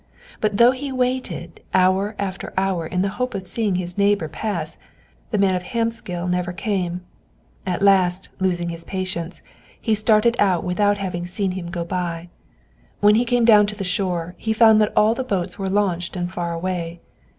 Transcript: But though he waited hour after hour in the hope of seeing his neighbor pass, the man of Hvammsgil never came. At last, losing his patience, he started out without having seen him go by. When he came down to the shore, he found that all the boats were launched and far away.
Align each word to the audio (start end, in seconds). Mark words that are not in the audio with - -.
But 0.39 0.57
though 0.57 0.71
he 0.71 0.91
waited 0.91 1.61
hour 1.75 2.15
after 2.17 2.55
hour 2.57 2.87
in 2.87 3.03
the 3.03 3.09
hope 3.21 3.35
of 3.35 3.45
seeing 3.45 3.75
his 3.75 3.99
neighbor 3.99 4.27
pass, 4.27 4.79
the 5.29 5.37
man 5.37 5.53
of 5.53 5.61
Hvammsgil 5.61 6.27
never 6.27 6.51
came. 6.53 7.01
At 7.67 7.83
last, 7.83 8.29
losing 8.39 8.69
his 8.69 8.83
patience, 8.83 9.43
he 9.79 9.93
started 9.93 10.35
out 10.39 10.63
without 10.63 10.97
having 10.97 11.27
seen 11.27 11.51
him 11.51 11.69
go 11.69 11.83
by. 11.85 12.29
When 12.99 13.13
he 13.13 13.25
came 13.25 13.45
down 13.45 13.67
to 13.67 13.75
the 13.75 13.83
shore, 13.83 14.33
he 14.39 14.53
found 14.53 14.81
that 14.81 14.91
all 14.95 15.13
the 15.13 15.23
boats 15.23 15.59
were 15.59 15.69
launched 15.69 16.15
and 16.15 16.31
far 16.33 16.51
away. 16.51 16.99